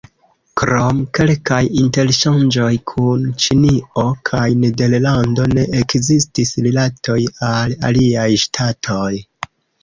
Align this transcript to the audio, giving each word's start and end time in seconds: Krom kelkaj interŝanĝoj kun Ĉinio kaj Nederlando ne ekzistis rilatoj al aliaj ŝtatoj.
Krom 0.59 0.99
kelkaj 1.17 1.57
interŝanĝoj 1.81 2.69
kun 2.91 3.27
Ĉinio 3.43 4.05
kaj 4.29 4.47
Nederlando 4.63 5.45
ne 5.53 5.67
ekzistis 5.83 6.55
rilatoj 6.69 7.19
al 7.51 7.77
aliaj 7.93 8.27
ŝtatoj. 8.47 9.13